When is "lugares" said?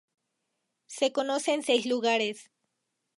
1.85-2.49